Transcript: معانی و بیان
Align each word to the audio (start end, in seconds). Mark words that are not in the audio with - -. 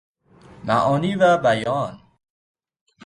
معانی 0.63 1.15
و 1.15 1.37
بیان 1.37 2.01